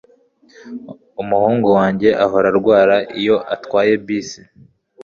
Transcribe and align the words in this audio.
Umuhungu 1.21 1.67
wanjye 1.77 2.09
ahora 2.25 2.47
arwara 2.51 2.95
iyo 3.19 3.35
atwaye 3.55 3.93
bisi. 4.05 4.41